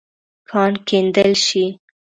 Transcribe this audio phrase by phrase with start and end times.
[0.49, 1.65] کان کیندل شې.